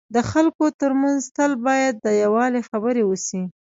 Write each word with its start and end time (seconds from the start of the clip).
د 0.15 0.17
خلکو 0.31 0.65
ترمنځ 0.81 1.21
تل 1.35 1.51
باید 1.67 1.95
د 1.99 2.07
یووالي 2.23 2.61
خبري 2.69 3.03
وسي. 3.05 3.41